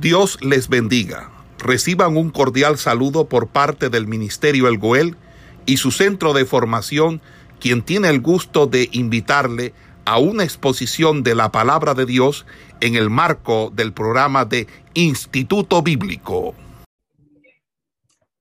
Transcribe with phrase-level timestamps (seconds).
[0.00, 1.30] Dios les bendiga.
[1.58, 5.16] Reciban un cordial saludo por parte del Ministerio El Goel
[5.64, 7.22] y su centro de formación,
[7.60, 9.72] quien tiene el gusto de invitarle
[10.04, 12.44] a una exposición de la palabra de Dios
[12.82, 16.54] en el marco del programa de Instituto Bíblico.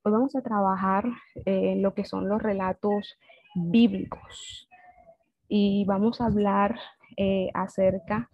[0.03, 1.05] Hoy vamos a trabajar
[1.45, 3.15] en lo que son los relatos
[3.55, 4.67] bíblicos
[5.47, 6.77] y vamos a hablar
[7.15, 8.29] eh, acerca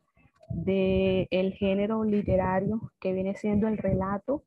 [0.53, 4.43] del el género literario que viene siendo el relato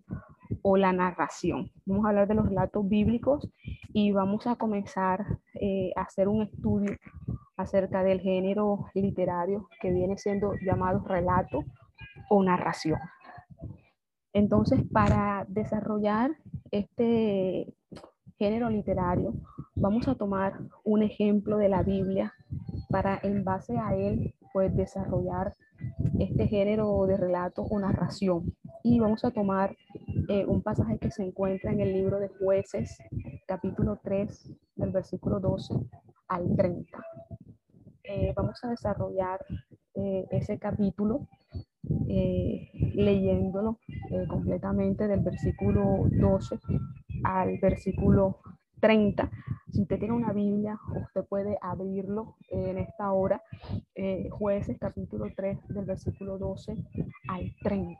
[0.62, 1.70] o la narración.
[1.87, 3.48] Vamos a hablar de los relatos bíblicos
[3.92, 6.97] y vamos a comenzar eh, a hacer un estudio
[7.56, 11.64] acerca del género literario que viene siendo llamado relato
[12.28, 12.98] o narración.
[14.33, 16.33] Entonces, para desarrollar
[16.73, 17.73] este
[18.38, 19.34] género literario,
[19.74, 22.33] vamos a tomar un ejemplo de la Biblia
[22.91, 25.52] para en base a él pues desarrollar
[26.20, 28.55] este género de relato o narración.
[28.84, 29.77] Y vamos a tomar
[30.28, 32.98] eh, un pasaje que se encuentra en el libro de jueces,
[33.47, 35.75] capítulo 3, del versículo 12
[36.28, 37.05] al 30.
[38.05, 39.45] Eh, vamos a desarrollar
[39.95, 41.27] eh, ese capítulo
[42.06, 43.78] leyéndolo
[44.28, 46.58] completamente del versículo 12
[47.25, 48.41] al versículo
[48.80, 49.30] 30.
[49.72, 53.42] Si usted tiene una Biblia, usted puede abrirlo en esta hora.
[53.94, 56.77] Eh, jueces capítulo 3 del versículo 12
[57.28, 57.98] al 30.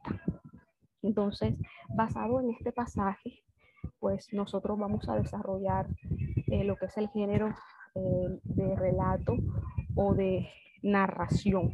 [1.03, 1.55] Entonces,
[1.89, 3.43] basado en este pasaje,
[3.99, 5.89] pues nosotros vamos a desarrollar
[6.49, 7.55] eh, lo que es el género
[7.95, 9.37] eh, de relato
[9.95, 10.49] o de
[10.83, 11.73] narración.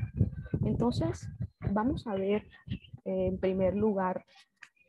[0.65, 1.29] Entonces,
[1.73, 2.47] vamos a ver
[3.05, 4.25] en primer lugar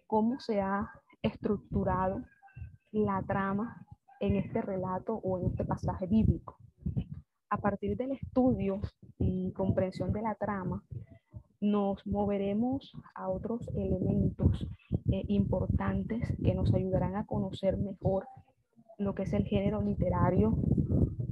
[0.05, 2.21] cómo se ha estructurado
[2.91, 3.85] la trama
[4.19, 6.57] en este relato o en este pasaje bíblico.
[7.49, 8.81] A partir del estudio
[9.17, 10.83] y comprensión de la trama,
[11.59, 14.67] nos moveremos a otros elementos
[15.11, 18.27] eh, importantes que nos ayudarán a conocer mejor
[18.97, 20.55] lo que es el género literario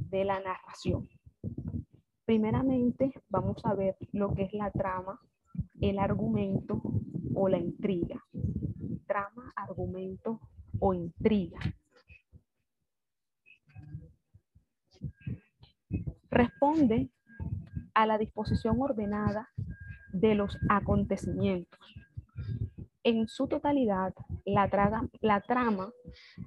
[0.09, 1.07] de la narración.
[2.25, 5.19] Primeramente, vamos a ver lo que es la trama,
[5.81, 6.81] el argumento
[7.33, 8.23] o la intriga.
[9.07, 10.39] Trama, argumento
[10.79, 11.59] o intriga.
[16.29, 17.09] responde
[17.93, 19.49] a la disposición ordenada
[20.13, 21.79] de los acontecimientos.
[23.03, 24.13] En su totalidad,
[24.45, 24.69] la,
[25.21, 25.91] la trama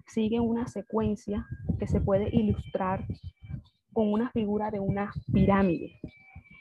[0.07, 1.47] sigue una secuencia
[1.79, 3.07] que se puede ilustrar
[3.93, 6.01] con una figura de una pirámide,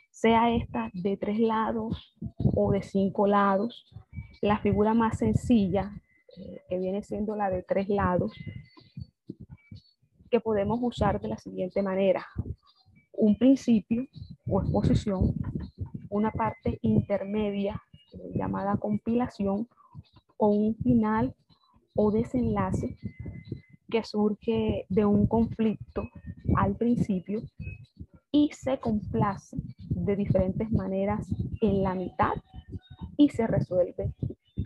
[0.10, 3.86] sea esta de tres lados o de cinco lados.
[4.42, 5.92] La figura más sencilla,
[6.70, 8.32] que viene siendo la de tres lados,
[10.30, 12.26] que podemos usar de la siguiente manera.
[13.14, 14.08] Un principio
[14.48, 15.34] o exposición,
[16.10, 17.82] una parte intermedia
[18.34, 19.68] llamada compilación
[20.38, 21.36] o un final
[21.96, 22.98] o desenlace
[23.90, 26.04] que surge de un conflicto
[26.56, 27.42] al principio
[28.32, 29.58] y se complace
[29.90, 31.28] de diferentes maneras
[31.62, 32.34] en la mitad
[33.18, 34.14] y se resuelve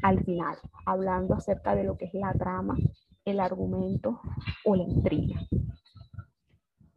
[0.06, 0.56] al final,
[0.86, 2.78] hablando acerca de lo que es la trama,
[3.26, 4.22] el argumento
[4.64, 5.42] o la intriga.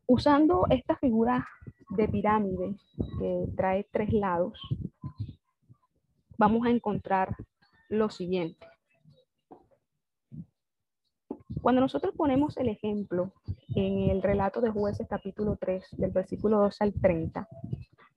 [0.06, 1.48] Usando esta figura
[1.96, 2.76] de pirámide
[3.19, 4.60] que trae tres lados,
[6.36, 7.34] vamos a encontrar
[7.88, 8.66] lo siguiente.
[11.62, 13.32] Cuando nosotros ponemos el ejemplo
[13.75, 17.48] en el relato de jueces capítulo 3 del versículo 2 al 30,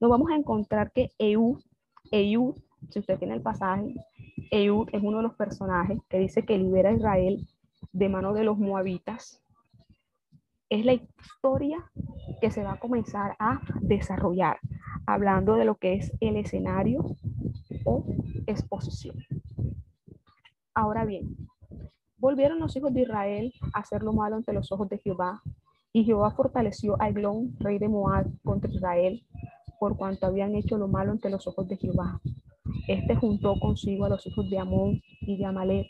[0.01, 1.63] nos vamos a encontrar que Eú,
[2.11, 2.55] Eú,
[2.89, 3.95] si usted tiene el pasaje,
[4.51, 7.47] Eú es uno de los personajes que dice que libera a Israel
[7.93, 9.41] de mano de los moabitas
[10.71, 11.91] es la historia
[12.39, 14.57] que se va a comenzar a desarrollar,
[15.05, 17.05] hablando de lo que es el escenario
[17.83, 18.05] o
[18.47, 19.17] exposición.
[20.73, 21.35] Ahora bien,
[22.17, 25.41] volvieron los hijos de Israel a hacer lo malo ante los ojos de Jehová,
[25.91, 29.25] y Jehová fortaleció a Eglón, rey de Moab, contra Israel,
[29.77, 32.21] por cuanto habían hecho lo malo ante los ojos de Jehová.
[32.87, 35.87] Este juntó consigo a los hijos de Amón y de Amalek,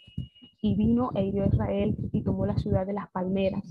[0.61, 3.63] y vino e hirió a Israel y tomó la ciudad de las palmeras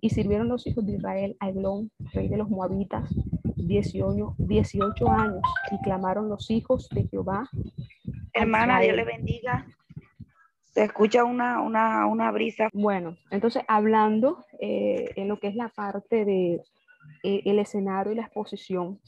[0.00, 3.12] y sirvieron los hijos de Israel a Eglón, rey de los Moabitas,
[3.56, 5.42] 18, 18 años,
[5.72, 7.48] y clamaron los hijos de Jehová.
[8.32, 9.66] Hermana, Dios le bendiga.
[10.72, 12.68] Se escucha una, una, una brisa.
[12.72, 16.62] Bueno, entonces hablando eh, en lo que es la parte de
[17.24, 19.00] eh, el escenario y la exposición,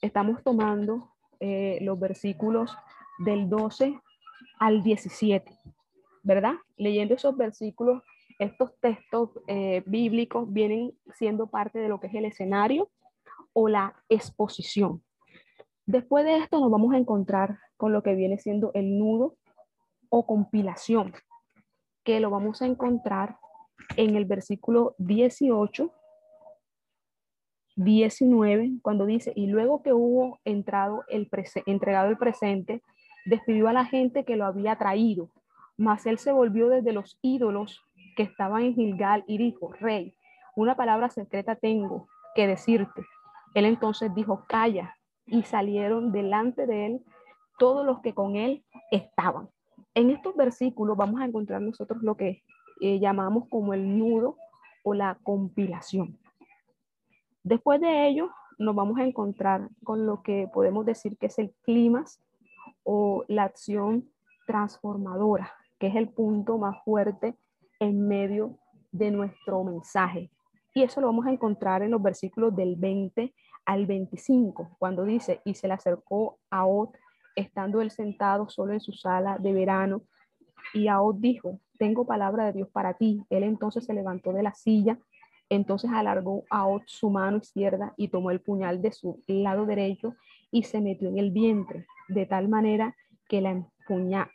[0.00, 2.76] estamos tomando eh, los versículos
[3.18, 4.00] del 12
[4.58, 5.58] al 17,
[6.22, 6.54] ¿verdad?
[6.76, 8.02] Leyendo esos versículos
[8.38, 12.90] estos textos eh, bíblicos vienen siendo parte de lo que es el escenario
[13.52, 15.02] o la exposición.
[15.86, 19.36] Después de esto nos vamos a encontrar con lo que viene siendo el nudo
[20.08, 21.14] o compilación,
[22.04, 23.38] que lo vamos a encontrar
[23.96, 25.92] en el versículo 18,
[27.76, 31.28] 19, cuando dice, y luego que hubo entrado el
[31.66, 32.82] entregado el presente,
[33.26, 35.28] despidió a la gente que lo había traído,
[35.76, 37.84] mas él se volvió desde los ídolos
[38.16, 40.14] que estaban en Gilgal y dijo, rey,
[40.54, 43.02] una palabra secreta tengo que decirte.
[43.54, 44.96] Él entonces dijo, calla,
[45.26, 47.04] y salieron delante de él
[47.58, 49.48] todos los que con él estaban.
[49.94, 52.42] En estos versículos vamos a encontrar nosotros lo que
[52.80, 54.36] eh, llamamos como el nudo
[54.84, 56.18] o la compilación.
[57.42, 61.52] Después de ello, nos vamos a encontrar con lo que podemos decir que es el
[61.62, 62.20] clímax
[62.86, 64.08] o la acción
[64.46, 67.36] transformadora, que es el punto más fuerte
[67.80, 68.58] en medio
[68.92, 70.30] de nuestro mensaje.
[70.72, 73.34] Y eso lo vamos a encontrar en los versículos del 20
[73.66, 76.96] al 25, cuando dice, y se le acercó a Ot,
[77.34, 80.02] estando él sentado solo en su sala de verano,
[80.72, 83.24] y Ot dijo, tengo palabra de Dios para ti.
[83.30, 84.98] Él entonces se levantó de la silla,
[85.48, 90.14] entonces alargó a Ot su mano izquierda y tomó el puñal de su lado derecho
[90.56, 92.96] y se metió en el vientre, de tal manera
[93.28, 93.62] que la,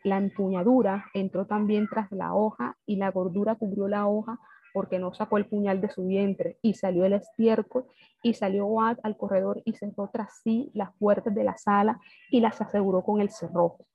[0.03, 4.39] la empuñadura entró también tras la hoja y la gordura cubrió la hoja
[4.71, 7.85] porque no sacó el puñal de su vientre y salió el estiércol
[8.21, 12.39] y salió Oad al corredor y cerró tras sí las puertas de la sala y
[12.39, 13.87] las aseguró con el cerrojo.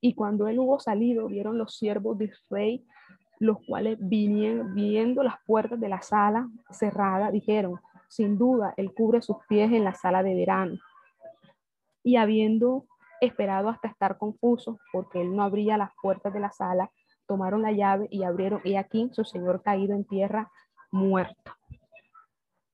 [0.00, 2.86] Y cuando él hubo salido, vieron los siervos de rey,
[3.38, 7.78] los cuales vinieron viendo las puertas de la sala cerrada, dijeron,
[8.08, 10.78] sin duda, él cubre sus pies en la sala de verano.
[12.02, 12.86] Y habiendo
[13.20, 16.90] esperado hasta estar confuso, porque él no abría las puertas de la sala,
[17.26, 20.50] tomaron la llave y abrieron, y aquí su señor caído en tierra,
[20.90, 21.52] muerto.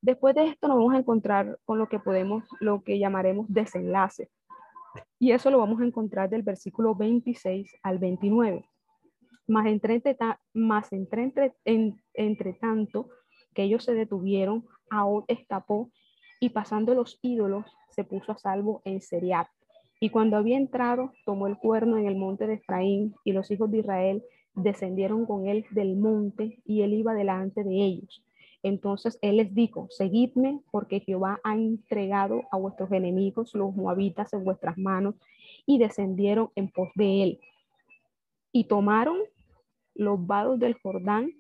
[0.00, 4.30] Después de esto nos vamos a encontrar con lo que podemos, lo que llamaremos desenlace.
[5.18, 8.64] Y eso lo vamos a encontrar del versículo 26 al 29.
[9.48, 10.00] Más entre,
[10.54, 11.22] más entre,
[11.64, 13.08] entre, entre tanto
[13.54, 15.90] que ellos se detuvieron, Aod escapó
[16.40, 19.48] y pasando los ídolos se puso a salvo en Seriat.
[19.98, 23.70] Y cuando había entrado, tomó el cuerno en el monte de Efraín, y los hijos
[23.70, 24.22] de Israel
[24.54, 28.22] descendieron con él del monte, y él iba delante de ellos.
[28.62, 34.44] Entonces él les dijo, seguidme, porque Jehová ha entregado a vuestros enemigos, los moabitas, en
[34.44, 35.14] vuestras manos,
[35.64, 37.40] y descendieron en pos de él.
[38.52, 39.18] Y tomaron
[39.94, 41.32] los vados del Jordán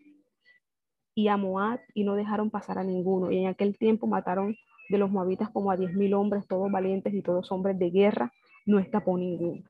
[1.14, 3.30] y a Moab, y no dejaron pasar a ninguno.
[3.30, 4.56] Y en aquel tiempo mataron
[4.88, 8.32] de los moabitas como a diez mil hombres, todos valientes y todos hombres de guerra,
[8.66, 9.62] no escapó ninguno.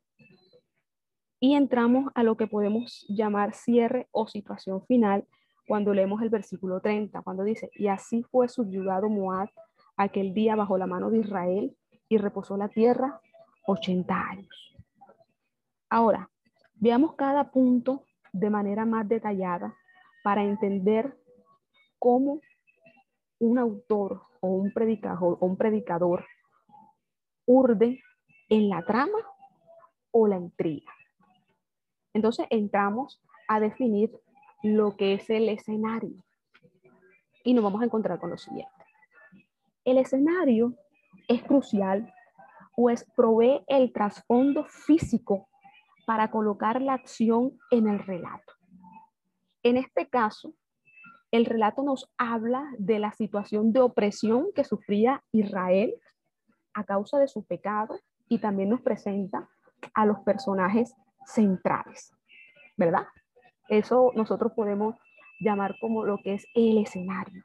[1.40, 5.26] Y entramos a lo que podemos llamar cierre o situación final
[5.66, 9.50] cuando leemos el versículo 30, cuando dice, y así fue subyugado Moab
[9.96, 11.76] aquel día bajo la mano de Israel
[12.08, 13.20] y reposó la tierra
[13.66, 14.76] 80 años.
[15.90, 16.30] Ahora,
[16.74, 19.74] veamos cada punto de manera más detallada
[20.22, 21.16] para entender
[21.98, 22.40] cómo
[23.38, 26.24] un autor un predicador, o un predicador
[27.46, 28.00] urde
[28.48, 29.18] en la trama
[30.10, 30.92] o la intriga.
[32.14, 34.10] Entonces entramos a definir
[34.62, 36.16] lo que es el escenario
[37.44, 38.72] y nos vamos a encontrar con lo siguiente.
[39.84, 40.74] El escenario
[41.28, 42.12] es crucial,
[42.74, 45.48] pues provee el trasfondo físico
[46.06, 48.54] para colocar la acción en el relato.
[49.62, 50.54] En este caso,
[51.30, 55.94] el relato nos habla de la situación de opresión que sufría Israel
[56.74, 59.48] a causa de su pecado y también nos presenta
[59.94, 60.94] a los personajes
[61.26, 62.12] centrales,
[62.76, 63.06] ¿verdad?
[63.68, 64.96] Eso nosotros podemos
[65.40, 67.44] llamar como lo que es el escenario.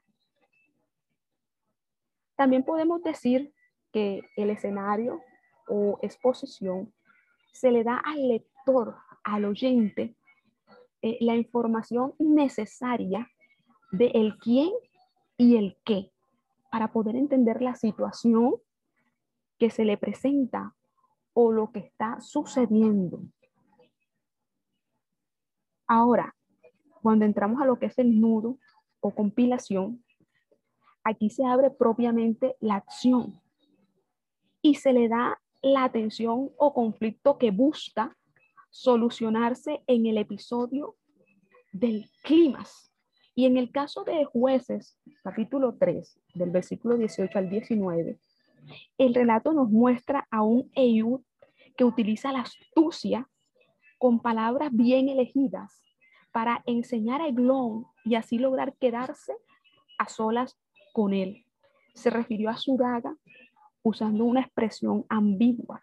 [2.35, 3.53] También podemos decir
[3.91, 5.21] que el escenario
[5.67, 6.93] o exposición
[7.51, 10.15] se le da al lector, al oyente,
[11.01, 13.29] eh, la información necesaria
[13.91, 14.71] de el quién
[15.37, 16.11] y el qué
[16.71, 18.55] para poder entender la situación
[19.57, 20.73] que se le presenta
[21.33, 23.21] o lo que está sucediendo.
[25.87, 26.35] Ahora,
[27.01, 28.57] cuando entramos a lo que es el nudo
[29.01, 30.03] o compilación,
[31.03, 33.41] aquí se abre propiamente la acción
[34.61, 38.17] y se le da la atención o conflicto que busca
[38.69, 40.95] solucionarse en el episodio
[41.73, 42.63] del clima.
[43.41, 48.19] Y en el caso de jueces, capítulo 3, del versículo 18 al 19,
[48.99, 51.21] el relato nos muestra a un Eyud
[51.75, 53.27] que utiliza la astucia
[53.97, 55.81] con palabras bien elegidas
[56.31, 59.33] para enseñar a Eglón y así lograr quedarse
[59.97, 60.55] a solas
[60.93, 61.43] con él.
[61.95, 63.17] Se refirió a su daga
[63.81, 65.81] usando una expresión ambigua.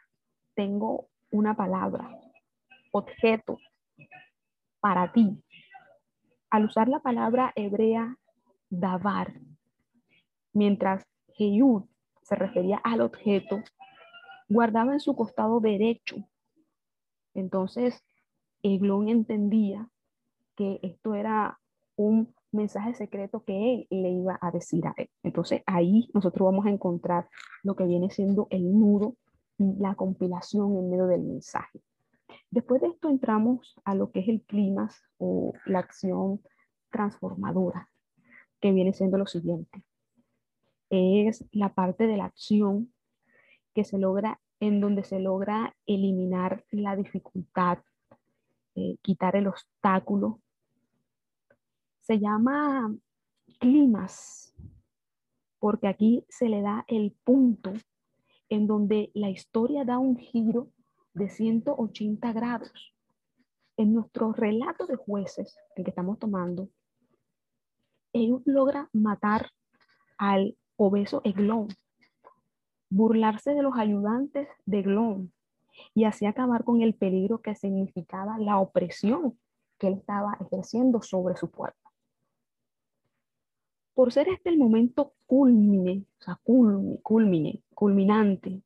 [0.54, 2.08] Tengo una palabra,
[2.92, 3.58] objeto,
[4.78, 5.42] para ti.
[6.50, 8.16] Al usar la palabra hebrea
[8.70, 9.34] davar,
[10.52, 11.04] mientras
[11.38, 11.82] Heyud
[12.22, 13.62] se refería al objeto,
[14.48, 16.16] guardaba en su costado derecho.
[17.34, 18.02] Entonces,
[18.62, 19.88] Eglón entendía
[20.56, 21.60] que esto era
[21.96, 25.10] un mensaje secreto que él le iba a decir a él.
[25.22, 27.28] Entonces, ahí nosotros vamos a encontrar
[27.62, 29.16] lo que viene siendo el nudo
[29.58, 31.80] y la compilación en medio del mensaje.
[32.50, 36.40] Después de esto entramos a lo que es el clima o la acción
[36.90, 37.90] transformadora,
[38.60, 39.84] que viene siendo lo siguiente.
[40.90, 42.92] Es la parte de la acción
[43.74, 47.78] que se logra en donde se logra eliminar la dificultad,
[48.74, 50.40] eh, quitar el obstáculo.
[52.00, 52.92] Se llama
[53.60, 54.54] climas,
[55.58, 57.72] porque aquí se le da el punto
[58.48, 60.70] en donde la historia da un giro
[61.18, 62.94] de 180 grados.
[63.76, 66.68] En nuestro relato de jueces, el que estamos tomando,
[68.12, 69.50] ellos logra matar
[70.16, 71.68] al obeso Eglón,
[72.90, 75.32] burlarse de los ayudantes de Eglón
[75.94, 79.38] y así acabar con el peligro que significaba la opresión
[79.78, 81.76] que él estaba ejerciendo sobre su pueblo.
[83.94, 88.62] Por ser este el momento culmine, o sea, culmine, culminante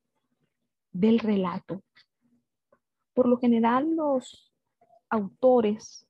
[0.93, 1.83] del relato,
[3.15, 4.53] por lo general, los
[5.09, 6.07] autores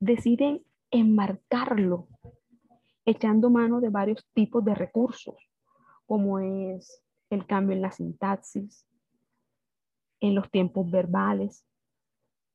[0.00, 2.08] deciden enmarcarlo
[3.04, 5.36] echando mano de varios tipos de recursos,
[6.06, 8.86] como es el cambio en la sintaxis,
[10.20, 11.64] en los tiempos verbales,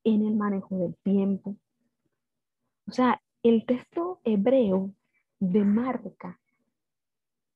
[0.04, 1.56] en el manejo del tiempo.
[2.88, 4.92] O sea, el texto hebreo
[5.40, 6.40] demarca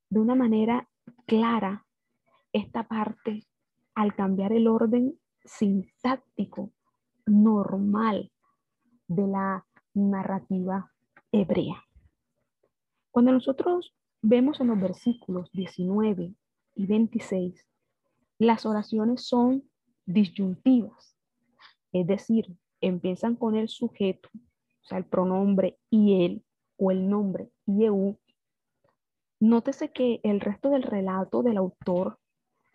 [0.09, 0.87] de una manera
[1.25, 1.85] clara
[2.53, 3.45] esta parte
[3.95, 6.71] al cambiar el orden sintáctico
[7.25, 8.31] normal
[9.07, 10.91] de la narrativa
[11.31, 11.83] hebrea.
[13.11, 16.33] Cuando nosotros vemos en los versículos 19
[16.75, 17.65] y 26,
[18.39, 19.63] las oraciones son
[20.05, 21.17] disyuntivas,
[21.93, 26.43] es decir, empiezan con el sujeto, o sea, el pronombre y él
[26.77, 28.19] o el nombre eu.
[29.39, 32.19] Nótese que el resto del relato del autor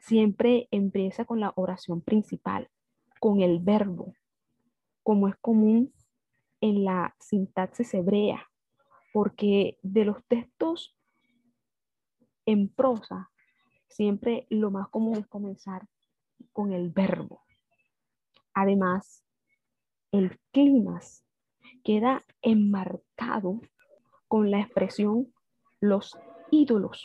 [0.00, 2.68] siempre empieza con la oración principal,
[3.20, 4.14] con el verbo,
[5.02, 5.92] como es común
[6.60, 8.50] en la sintaxis hebrea,
[9.12, 10.96] porque de los textos
[12.46, 13.30] en prosa,
[13.88, 15.86] siempre lo más común es comenzar
[16.52, 17.42] con el verbo.
[18.54, 19.24] Además,
[20.12, 21.00] el clima
[21.84, 23.60] queda enmarcado
[24.28, 25.32] con la expresión
[25.80, 26.18] los
[26.50, 27.02] ídolos.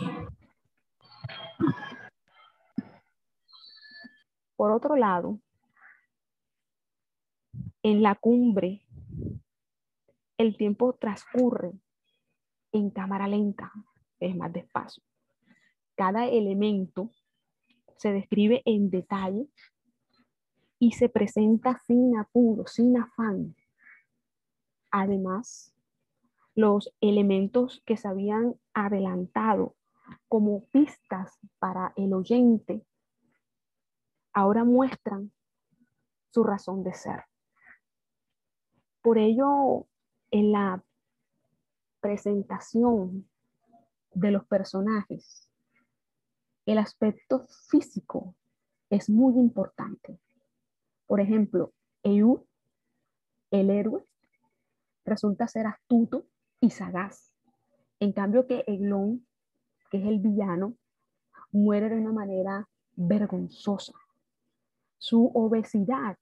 [4.55, 5.39] Por otro lado,
[7.83, 8.85] en la cumbre,
[10.38, 11.74] el tiempo transcurre
[12.71, 13.71] en cámara lenta,
[14.19, 15.03] es más despacio.
[15.95, 17.12] Cada elemento
[17.97, 19.47] se describe en detalle
[20.79, 23.55] y se presenta sin apuro, sin afán.
[24.91, 25.74] Además,
[26.53, 29.75] los elementos que se habían adelantado
[30.27, 32.85] como pistas para el oyente
[34.36, 35.32] ahora muestran
[36.30, 37.24] su razón de ser.
[39.01, 39.88] Por ello,
[40.30, 40.84] en la
[42.01, 43.27] presentación
[44.13, 45.50] de los personajes,
[46.65, 48.36] el aspecto físico
[48.89, 50.20] es muy importante.
[51.08, 51.72] Por ejemplo,
[52.04, 52.42] Eud,
[53.51, 54.06] el héroe,
[55.06, 56.25] resulta ser astuto
[56.60, 57.32] y sagaz.
[58.01, 59.25] En cambio que Eglon,
[59.89, 60.75] que es el villano,
[61.51, 63.94] muere de una manera vergonzosa.
[64.98, 66.18] Su obesidad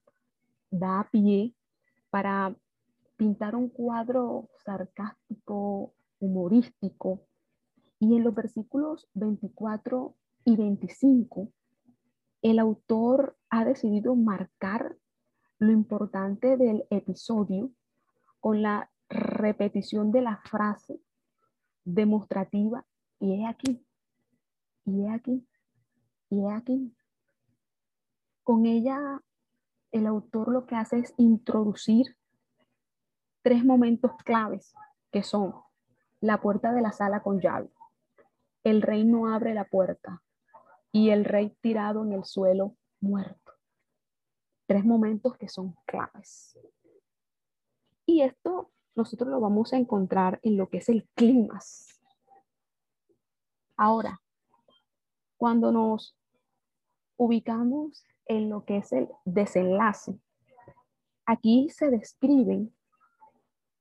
[0.70, 1.54] da pie
[2.10, 2.56] para
[3.16, 7.26] pintar un cuadro sarcástico, humorístico.
[8.00, 10.16] Y en los versículos 24
[10.46, 11.50] y 25,
[12.42, 14.98] el autor ha decidido marcar
[15.60, 17.72] lo importante del episodio
[18.40, 21.00] con la repetición de la frase
[21.86, 22.86] demostrativa
[23.20, 23.86] y he aquí,
[24.86, 25.48] y he aquí,
[26.30, 26.94] y he aquí.
[28.44, 29.22] Con ella,
[29.92, 32.18] el autor lo que hace es introducir
[33.42, 34.74] tres momentos claves
[35.12, 35.54] que son
[36.20, 37.70] la puerta de la sala con llave,
[38.64, 40.24] el rey no abre la puerta
[40.92, 43.54] y el rey tirado en el suelo muerto.
[44.66, 46.58] Tres momentos que son claves.
[48.06, 51.60] Y esto nosotros lo vamos a encontrar en lo que es el clima.
[53.76, 54.22] Ahora,
[55.38, 56.16] cuando nos
[57.18, 60.18] ubicamos en lo que es el desenlace.
[61.26, 62.76] Aquí se describen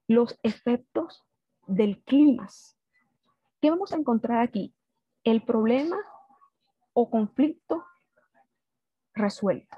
[0.09, 1.25] los efectos
[1.67, 2.49] del clima.
[3.61, 4.75] ¿Qué vamos a encontrar aquí?
[5.25, 5.97] El problema
[6.93, 7.85] o conflicto
[9.15, 9.77] resuelto.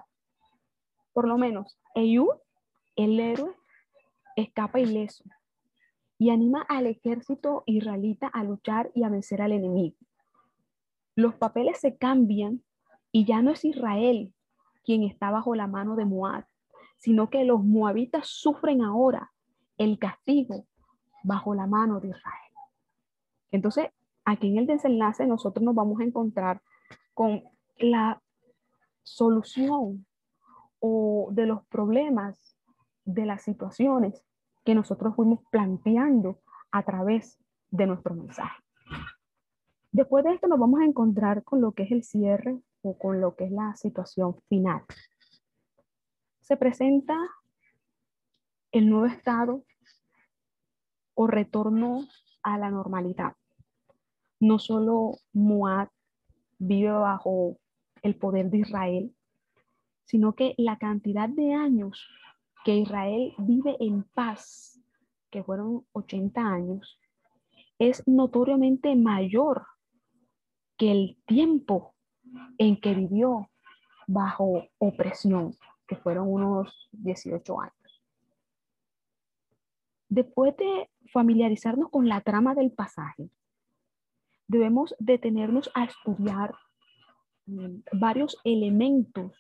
[1.12, 2.28] Por lo menos, Eyú,
[2.97, 3.54] el héroe,
[4.37, 5.25] escapa ileso
[6.18, 9.97] y anima al ejército israelita a luchar y a vencer al enemigo.
[11.16, 12.62] Los papeles se cambian
[13.12, 14.33] y ya no es Israel
[14.84, 16.44] quien está bajo la mano de Moab,
[16.98, 19.32] sino que los moabitas sufren ahora
[19.78, 20.66] el castigo
[21.22, 22.52] bajo la mano de Israel.
[23.50, 23.88] Entonces,
[24.24, 26.62] aquí en el desenlace nosotros nos vamos a encontrar
[27.14, 27.42] con
[27.78, 28.20] la
[29.02, 30.06] solución
[30.80, 32.56] o de los problemas,
[33.04, 34.22] de las situaciones
[34.64, 37.38] que nosotros fuimos planteando a través
[37.70, 38.62] de nuestro mensaje.
[39.92, 43.20] Después de esto nos vamos a encontrar con lo que es el cierre o con
[43.20, 44.82] lo que es la situación final.
[46.40, 47.16] Se presenta
[48.72, 49.64] el nuevo estado
[51.14, 52.06] o retorno
[52.42, 53.34] a la normalidad.
[54.38, 55.88] No solo Moab
[56.58, 57.56] vive bajo
[58.02, 59.16] el poder de Israel,
[60.04, 62.06] sino que la cantidad de años
[62.64, 64.78] que Israel vive en paz,
[65.30, 67.00] que fueron 80 años,
[67.78, 69.66] es notoriamente mayor
[70.76, 71.93] que el tiempo
[72.58, 73.48] en que vivió
[74.06, 78.02] bajo opresión, que fueron unos 18 años.
[80.08, 83.30] Después de familiarizarnos con la trama del pasaje,
[84.46, 86.54] debemos detenernos a estudiar
[87.46, 89.32] mm, varios elementos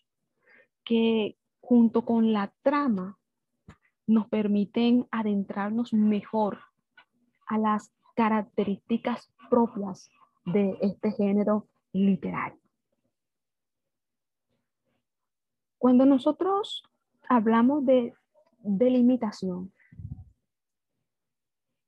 [0.84, 3.18] que junto con la trama
[4.06, 6.58] nos permiten adentrarnos mejor
[7.46, 10.10] a las características propias
[10.44, 12.63] de este género literario.
[15.78, 16.82] Cuando nosotros
[17.28, 18.14] hablamos de
[18.58, 19.72] delimitación,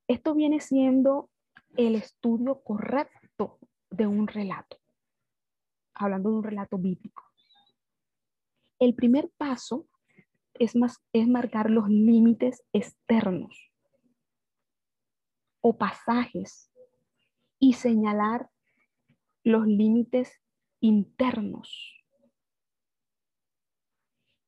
[0.09, 1.31] esto viene siendo
[1.77, 3.59] el estudio correcto
[3.91, 4.79] de un relato,
[5.95, 7.25] hablando de un relato bíblico.
[8.79, 9.87] El primer paso
[10.55, 13.73] es, más, es marcar los límites externos
[15.61, 16.71] o pasajes
[17.59, 18.51] y señalar
[19.43, 20.41] los límites
[20.81, 21.96] internos.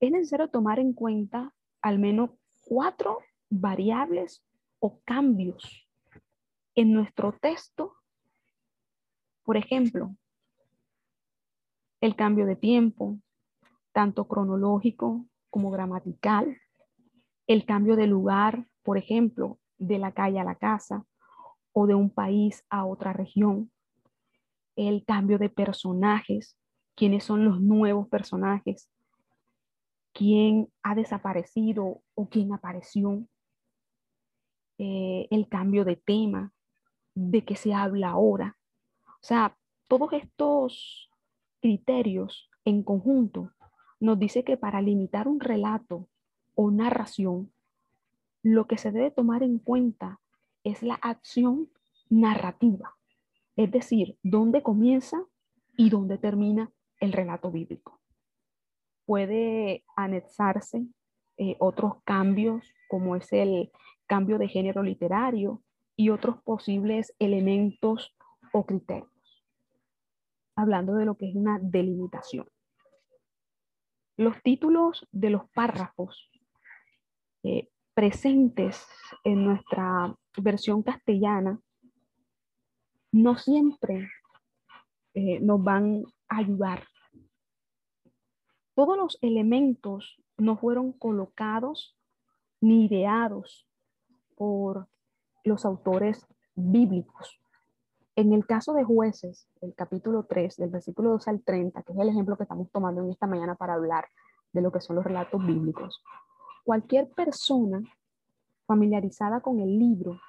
[0.00, 2.30] Es necesario tomar en cuenta al menos
[2.64, 3.18] cuatro
[3.50, 4.44] variables
[4.78, 5.88] o cambios
[6.74, 7.94] en nuestro texto.
[9.42, 10.14] Por ejemplo,
[12.00, 13.18] el cambio de tiempo,
[13.92, 16.56] tanto cronológico como gramatical,
[17.48, 21.04] el cambio de lugar, por ejemplo, de la calle a la casa
[21.72, 23.72] o de un país a otra región,
[24.76, 26.56] el cambio de personajes,
[26.94, 28.88] quiénes son los nuevos personajes,
[30.18, 33.24] quién ha desaparecido o quién apareció,
[34.78, 36.52] eh, el cambio de tema,
[37.14, 38.58] de qué se habla ahora.
[39.06, 41.08] O sea, todos estos
[41.60, 43.52] criterios en conjunto
[44.00, 46.08] nos dice que para limitar un relato
[46.56, 47.52] o narración,
[48.42, 50.18] lo que se debe tomar en cuenta
[50.64, 51.68] es la acción
[52.10, 52.96] narrativa,
[53.54, 55.22] es decir, dónde comienza
[55.76, 58.00] y dónde termina el relato bíblico.
[59.08, 60.86] Puede anexarse
[61.38, 63.72] eh, otros cambios, como es el
[64.06, 65.62] cambio de género literario
[65.96, 68.14] y otros posibles elementos
[68.52, 69.46] o criterios,
[70.54, 72.46] hablando de lo que es una delimitación.
[74.18, 76.30] Los títulos de los párrafos
[77.44, 78.86] eh, presentes
[79.24, 81.58] en nuestra versión castellana
[83.10, 84.10] no siempre
[85.14, 86.84] eh, nos van a ayudar.
[88.78, 91.96] Todos los elementos no fueron colocados
[92.60, 93.66] ni ideados
[94.36, 94.86] por
[95.42, 97.40] los autores bíblicos.
[98.14, 101.98] En el caso de jueces, el capítulo 3, del versículo 2 al 30, que es
[101.98, 104.04] el ejemplo que estamos tomando en esta mañana para hablar
[104.52, 106.00] de lo que son los relatos bíblicos,
[106.62, 107.82] cualquier persona
[108.64, 110.20] familiarizada con el libro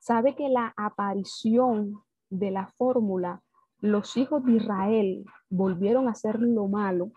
[0.00, 3.42] sabe que la aparición de la fórmula
[3.78, 7.12] los hijos de Israel volvieron a hacer lo malo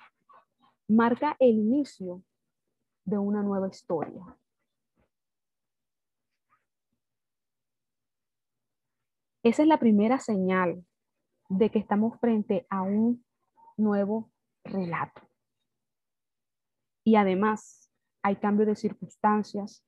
[0.89, 2.23] marca el inicio
[3.06, 4.25] de una nueva historia.
[9.43, 10.84] Esa es la primera señal
[11.47, 13.23] de que estamos frente a un
[13.78, 14.32] nuevo
[14.63, 15.21] relato.
[17.06, 17.91] Y además
[18.23, 19.86] hay cambio de circunstancias,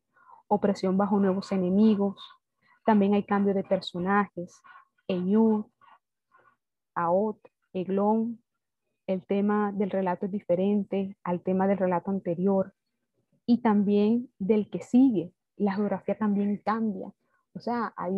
[0.48, 2.24] opresión bajo nuevos enemigos,
[2.86, 4.62] también hay cambio de personajes,
[5.08, 5.66] Eyud,
[6.96, 7.40] Aot,
[7.74, 8.42] Eglón,
[9.08, 12.74] el tema del relato es diferente al tema del relato anterior
[13.46, 15.34] y también del que sigue.
[15.58, 17.14] La geografía también cambia.
[17.54, 18.14] O sea, hay,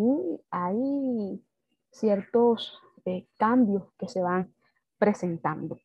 [0.52, 1.44] hay
[1.92, 4.54] ciertos eh, cambios que se van
[4.98, 5.80] presentando.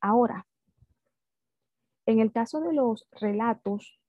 [0.00, 0.46] Ahora,
[2.06, 4.00] en el caso de los relatos,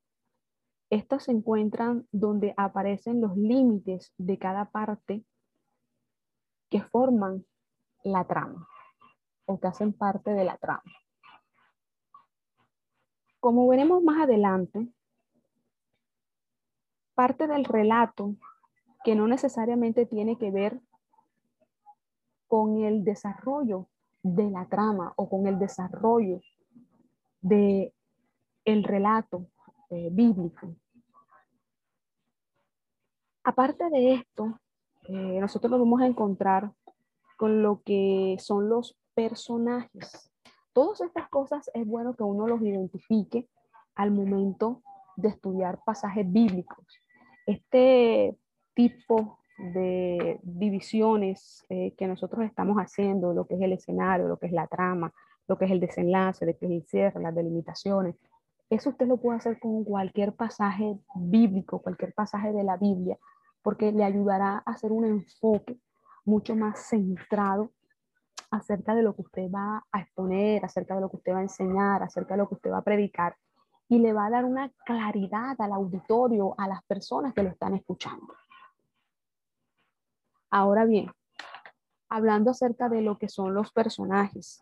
[0.89, 5.23] estos se encuentran donde aparecen los límites de cada parte
[6.69, 7.45] que forman
[8.04, 8.67] la trama
[9.45, 10.84] o que hacen parte de la trama.
[13.39, 14.88] Como veremos más adelante,
[17.13, 18.36] parte del relato
[19.03, 20.81] que no necesariamente tiene que ver
[22.47, 23.88] con el desarrollo
[24.23, 26.41] de la trama o con el desarrollo
[27.41, 27.93] de
[28.65, 29.45] el relato
[29.91, 30.75] eh, bíblico.
[33.43, 34.60] Aparte de esto,
[35.03, 36.71] eh, nosotros nos vamos a encontrar
[37.38, 40.32] con lo que son los personajes.
[40.73, 43.47] Todas estas cosas es bueno que uno los identifique
[43.95, 44.82] al momento
[45.15, 46.86] de estudiar pasajes bíblicos.
[47.45, 48.38] Este
[48.73, 54.47] tipo de divisiones eh, que nosotros estamos haciendo, lo que es el escenario, lo que
[54.47, 55.13] es la trama,
[55.47, 58.15] lo que es el desenlace, lo que es el cierre, las delimitaciones,
[58.69, 63.17] eso usted lo puede hacer con cualquier pasaje bíblico, cualquier pasaje de la Biblia,
[63.62, 65.80] porque le ayudará a hacer un enfoque
[66.25, 67.71] mucho más centrado
[68.56, 71.44] acerca de lo que usted va a exponer, acerca de lo que usted va a
[71.44, 73.36] enseñar, acerca de lo que usted va a predicar,
[73.88, 77.76] y le va a dar una claridad al auditorio, a las personas que lo están
[77.76, 78.34] escuchando.
[80.50, 81.12] Ahora bien,
[82.10, 84.62] hablando acerca de lo que son los personajes,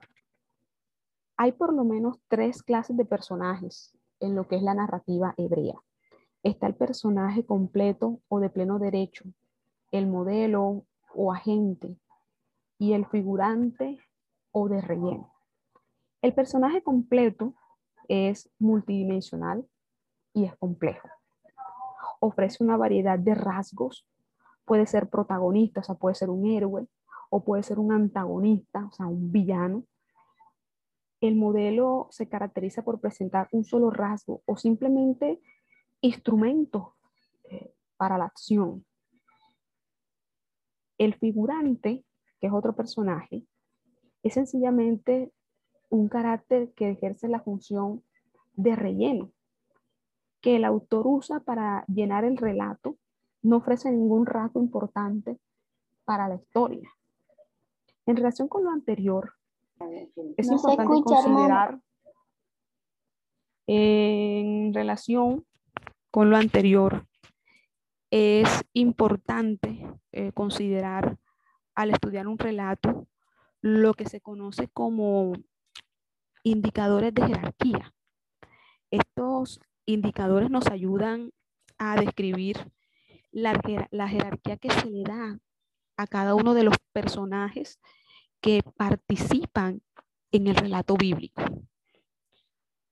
[1.37, 5.75] hay por lo menos tres clases de personajes en lo que es la narrativa hebrea.
[6.41, 9.23] Está el personaje completo o de pleno derecho,
[9.91, 11.97] el modelo o agente
[12.83, 13.97] y el figurante
[14.51, 15.33] o de relleno.
[16.21, 17.53] El personaje completo
[18.09, 19.65] es multidimensional
[20.33, 21.07] y es complejo.
[22.19, 24.05] Ofrece una variedad de rasgos.
[24.65, 26.85] Puede ser protagonista, o sea, puede ser un héroe,
[27.29, 29.85] o puede ser un antagonista, o sea, un villano.
[31.21, 35.39] El modelo se caracteriza por presentar un solo rasgo o simplemente
[36.01, 36.89] instrumentos
[37.49, 38.85] eh, para la acción.
[40.97, 42.03] El figurante,
[42.43, 43.45] que es otro personaje,
[44.21, 45.31] es sencillamente
[45.89, 48.03] un carácter que ejerce la función
[48.51, 49.31] de relleno,
[50.41, 52.97] que el autor usa para llenar el relato,
[53.43, 55.39] no ofrece ningún rasgo importante
[56.03, 56.91] para la historia.
[58.05, 59.35] En relación con lo anterior,
[60.35, 61.79] es importante considerar
[63.67, 65.45] en relación
[66.11, 67.07] con lo anterior,
[68.11, 71.17] es importante eh, considerar
[71.75, 73.07] al estudiar un relato
[73.61, 75.33] lo que se conoce como
[76.43, 77.93] indicadores de jerarquía.
[78.91, 81.31] Estos indicadores nos ayudan
[81.77, 82.71] a describir
[83.31, 83.59] la,
[83.91, 85.39] la, jerarquía que se le da
[85.97, 87.79] a cada uno de los personajes
[88.41, 89.81] que participan
[90.31, 91.41] en el relato bíblico.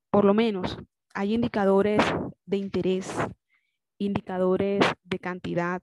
[0.09, 0.77] Por lo menos
[1.13, 2.01] hay indicadores
[2.45, 3.13] de interés,
[3.97, 5.81] indicadores de cantidad,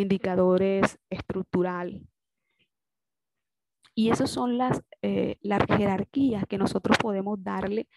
[0.00, 2.06] indicadores estructural,
[3.98, 7.88] y esas son las, eh, las jerarquías que nosotros podemos darle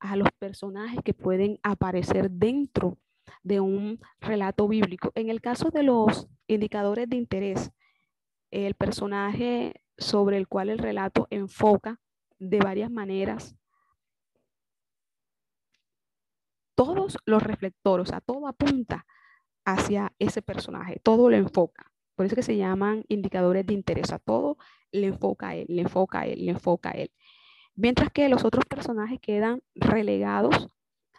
[0.00, 2.98] a los personajes que pueden aparecer dentro
[3.44, 5.12] de un relato bíblico.
[5.14, 7.70] En el caso de los indicadores de interés,
[8.50, 12.00] el personaje sobre el cual el relato enfoca
[12.40, 13.56] de varias maneras,
[16.74, 19.06] todos los reflectores, o sea, todo apunta
[19.66, 21.92] hacia ese personaje, todo lo enfoca.
[22.14, 24.12] Por eso que se llaman indicadores de interés.
[24.12, 24.56] A todo
[24.90, 27.10] le enfoca a él, le enfoca a él, le enfoca a él.
[27.74, 30.70] Mientras que los otros personajes quedan relegados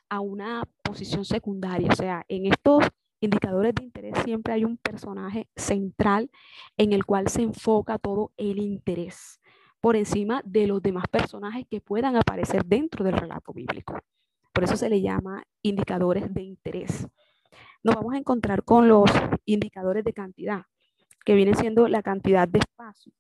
[0.10, 1.90] a una posición secundaria.
[1.92, 2.84] O sea, en estos
[3.20, 6.32] indicadores de interés siempre hay un personaje central
[6.78, 9.40] en el cual se enfoca todo el interés
[9.80, 14.00] por encima de los demás personajes que puedan aparecer dentro del relato bíblico.
[14.54, 17.08] Por eso se le llama indicadores de interés.
[17.88, 19.10] Nos vamos a encontrar con los
[19.46, 20.66] indicadores de cantidad
[21.24, 23.14] que viene siendo la cantidad de espacio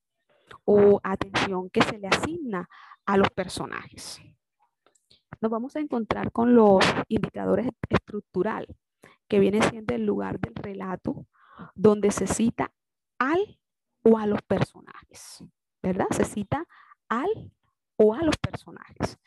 [0.65, 2.67] o atención que se le asigna
[3.05, 4.19] a los personajes.
[5.39, 8.75] Nos vamos a encontrar con los indicadores estructurales,
[9.29, 11.25] que viene siendo el lugar del relato
[11.73, 12.73] donde se cita
[13.19, 13.61] al
[14.03, 15.45] o a los personajes,
[15.81, 16.07] ¿verdad?
[16.11, 16.67] Se cita
[17.07, 17.29] al
[17.95, 19.17] o a los personajes.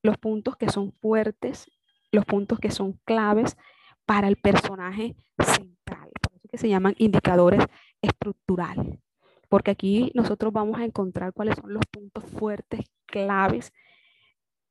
[0.00, 1.70] Los puntos que son fuertes,
[2.12, 3.58] los puntos que son claves
[4.06, 6.10] para el personaje central.
[6.20, 7.64] Por eso que se llaman indicadores
[8.00, 9.00] estructural,
[9.48, 13.72] porque aquí nosotros vamos a encontrar cuáles son los puntos fuertes, claves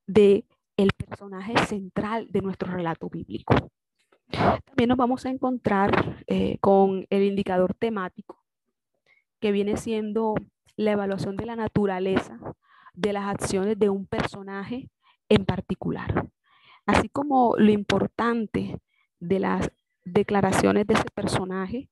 [0.08, 0.46] de
[0.78, 3.56] el personaje central de nuestro relato bíblico.
[4.66, 8.44] También nos vamos a encontrar eh, con el indicador temático,
[9.40, 10.36] que viene siendo
[10.76, 12.40] la evaluación de la naturaleza
[12.94, 14.90] de las acciones de un personaje
[15.30, 16.30] en particular,
[16.86, 18.80] así como lo importante
[19.28, 19.72] de las
[20.04, 21.90] declaraciones de ese personaje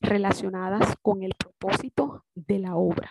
[0.00, 3.10] relacionadas con el propósito de la obra.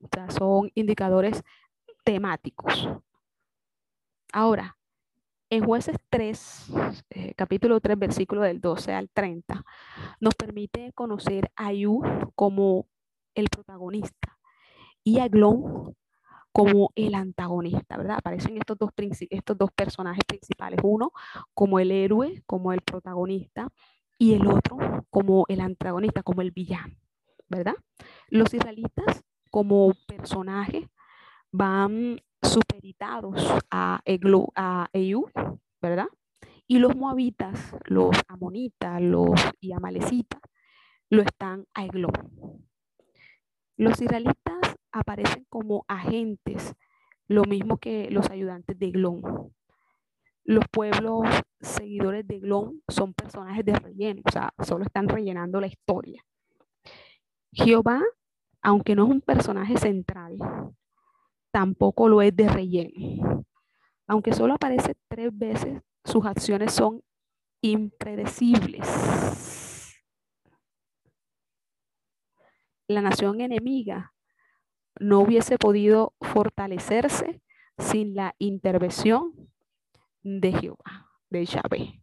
[0.00, 1.42] O son indicadores
[2.04, 2.88] temáticos.
[4.32, 4.76] Ahora,
[5.50, 6.66] en jueces 3,
[7.10, 9.64] eh, capítulo 3, versículo del 12 al 30,
[10.20, 12.02] nos permite conocer a Ayú
[12.34, 12.86] como
[13.34, 14.38] el protagonista
[15.02, 15.96] y a Glon
[16.52, 18.18] como el antagonista, ¿verdad?
[18.18, 18.90] Aparecen estos dos,
[19.30, 21.12] estos dos personajes principales, uno
[21.54, 23.68] como el héroe, como el protagonista,
[24.20, 24.76] y el otro
[25.08, 26.94] como el antagonista, como el villano,
[27.48, 27.74] ¿verdad?
[28.28, 30.90] Los israelitas como personaje
[31.50, 34.90] van superitados a, Eglo, a
[35.80, 36.08] ¿verdad?
[36.66, 40.40] Y los moabitas, los amonitas, los y amalecitas,
[41.08, 42.69] lo están a Eglón.
[43.80, 46.74] Los israelitas aparecen como agentes,
[47.28, 49.22] lo mismo que los ayudantes de Eglón.
[50.44, 51.26] Los pueblos
[51.62, 56.22] seguidores de Eglón son personajes de relleno, o sea, solo están rellenando la historia.
[57.52, 58.02] Jehová,
[58.60, 60.36] aunque no es un personaje central,
[61.50, 63.46] tampoco lo es de relleno.
[64.06, 67.02] Aunque solo aparece tres veces, sus acciones son
[67.62, 69.59] impredecibles.
[72.90, 74.14] La nación enemiga
[74.98, 77.40] no hubiese podido fortalecerse
[77.78, 79.32] sin la intervención
[80.24, 82.02] de Jehová, de Yahvé.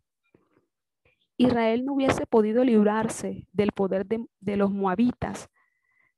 [1.35, 5.49] Israel no hubiese podido librarse del poder de, los moabitas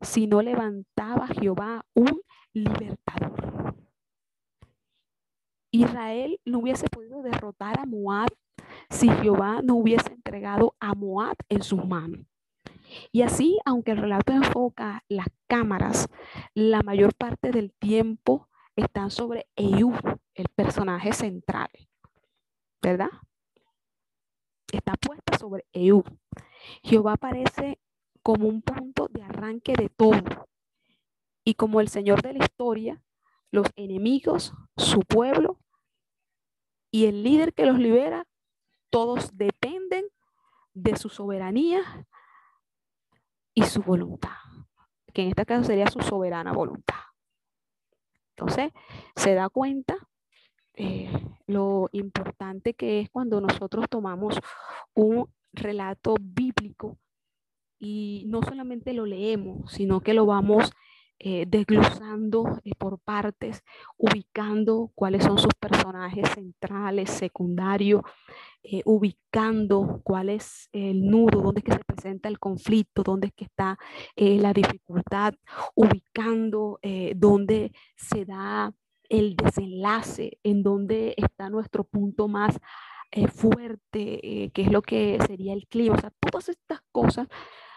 [0.02, 2.22] si no levantaba Jehová un
[2.54, 3.76] libertador.
[5.72, 8.30] Israel no hubiese podido derrotar a Moab
[8.92, 12.29] si Jehová no hubiese entregado a Moab en sus manos.
[13.12, 16.08] Y así, aunque el relato enfoca las cámaras,
[16.54, 19.94] la mayor parte del tiempo están sobre Eú,
[20.34, 21.70] el personaje central.
[22.82, 23.10] ¿Verdad?
[24.72, 26.04] Está puesta sobre Eú.
[26.84, 27.80] Jehová aparece
[28.22, 30.48] como un punto de arranque de todo.
[31.44, 33.02] Y como el Señor de la historia,
[33.52, 35.60] los enemigos, su pueblo
[36.92, 38.28] y el líder que los libera,
[38.90, 40.06] todos dependen
[40.74, 42.08] de su soberanía
[43.60, 44.38] y su voluntad,
[45.14, 46.96] que en este caso sería su soberana voluntad.
[48.38, 48.72] Entonces,
[49.18, 49.98] se da cuenta
[50.76, 51.12] eh,
[51.46, 54.40] lo importante que es cuando nosotros tomamos
[54.94, 56.98] un relato bíblico
[57.80, 60.72] y no solamente lo leemos, sino que lo vamos
[61.22, 63.62] eh, desglosando eh, por partes,
[63.98, 68.04] ubicando cuáles son sus personajes centrales, secundarios,
[68.64, 73.34] eh, ubicando cuál es el nudo, dónde es que se presenta el conflicto, dónde es
[73.34, 73.78] que está
[74.16, 75.34] la dificultad,
[75.76, 76.80] ubicando
[77.16, 78.74] dónde se da
[79.10, 82.58] el desenlace, en dónde está nuestro punto más
[83.34, 85.96] fuerte, que es lo que sería el clima.
[85.96, 87.28] O sea, todas estas cosas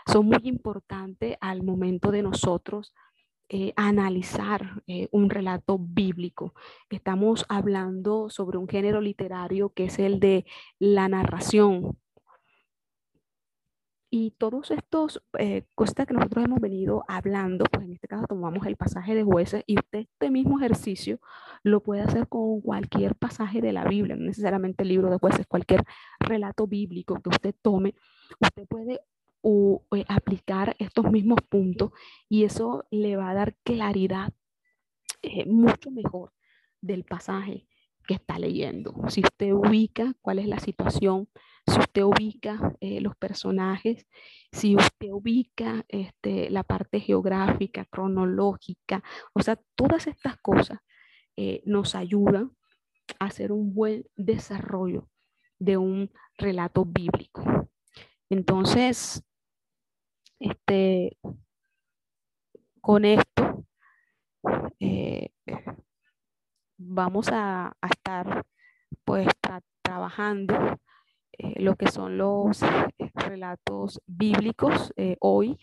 [0.07, 2.93] son muy importantes al momento de nosotros
[3.55, 6.55] eh, analizar eh, un relato bíblico.
[6.89, 10.47] Estamos hablando sobre un género literario que es el de
[10.79, 11.99] la narración.
[14.09, 18.67] Y todos estos eh, cosas que nosotros hemos venido hablando, pues en este caso tomamos
[18.67, 21.21] el pasaje de jueces y usted este mismo ejercicio
[21.63, 25.47] lo puede hacer con cualquier pasaje de la Biblia, no necesariamente el libro de jueces,
[25.47, 25.85] cualquier
[26.21, 27.95] relato bíblico que usted tome,
[28.41, 29.03] usted puede
[29.43, 31.91] o, eh, aplicar estos mismos puntos
[32.29, 34.33] y eso le va a dar claridad
[35.23, 36.33] eh, mucho mejor
[36.81, 37.67] del pasaje
[38.07, 38.95] que está leyendo.
[39.09, 41.29] Si usted ubica cuál es la situación,
[41.67, 44.07] si usted ubica eh, los personajes,
[44.51, 50.79] si usted ubica este, la parte geográfica, cronológica, o sea, todas estas cosas
[51.65, 52.53] nos ayudan
[53.19, 55.09] a hacer un buen desarrollo
[55.59, 57.43] de un relato bíblico.
[58.29, 59.25] Entonces,
[60.43, 61.17] este,
[62.81, 63.65] con esto
[64.81, 65.31] eh,
[66.77, 68.45] vamos a, estar
[69.05, 69.29] pues
[69.83, 70.55] trabajando
[71.39, 72.61] eh, lo que son los
[73.15, 74.93] relatos bíblicos.
[74.97, 75.59] Eh, hoy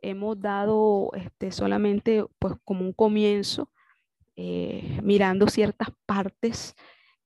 [0.00, 3.70] hemos dado este, solamente pues como un comienzo,
[4.34, 6.74] mirando ciertas partes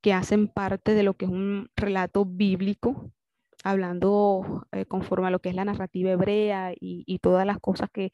[0.03, 3.13] que hacen parte de lo que es un relato bíblico
[3.67, 8.13] hablando eh, conforme a lo que es la narrativa hebrea y, todas las cosas que,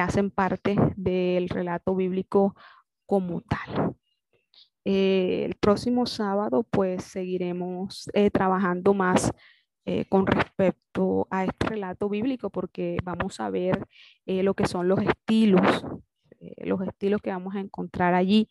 [0.00, 2.56] hacen parte del relato bíblico
[3.06, 3.94] como tal.
[4.84, 9.32] Eh, el próximo sábado pues seguiremos eh, trabajando más
[10.10, 13.86] con respecto a este relato bíblico porque vamos a ver
[14.26, 15.82] lo que son los estilos,
[16.58, 18.50] los estilos que vamos a encontrar allí.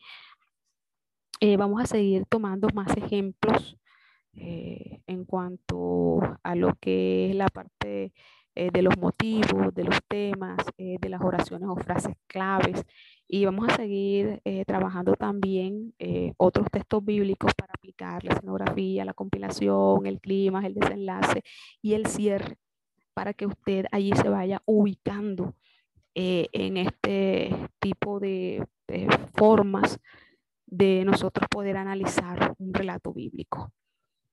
[1.59, 3.77] vamos a seguir tomando más ejemplos
[4.39, 8.13] en cuanto a lo que es la parte
[8.53, 12.85] de los motivos, de los temas, de las oraciones o frases claves
[13.27, 19.03] y vamos a seguir eh, trabajando también eh, otros textos bíblicos para aplicar la escenografía,
[19.03, 21.43] la compilación, el clima, el desenlace
[21.81, 22.57] y el cierre,
[23.13, 25.55] para que usted allí se vaya ubicando
[26.15, 28.65] eh, en este tipo de,
[29.35, 29.99] formas
[30.65, 33.73] de nosotros poder analizar un relato bíblico.